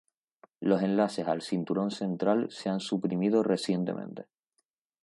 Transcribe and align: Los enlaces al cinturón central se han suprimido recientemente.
Los 0.61 0.81
enlaces 0.81 1.27
al 1.27 1.43
cinturón 1.43 1.91
central 1.91 2.49
se 2.49 2.69
han 2.69 2.79
suprimido 2.79 3.43
recientemente. 3.43 4.25